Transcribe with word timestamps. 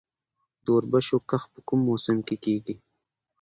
د 0.63 0.65
وربشو 0.75 1.17
کښت 1.29 1.49
په 1.53 1.59
کوم 1.67 1.79
موسم 1.87 2.17
کې 2.27 2.35
کیږي؟ 2.43 2.75